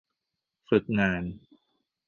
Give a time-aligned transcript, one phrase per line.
[0.69, 1.23] ฝึกงาน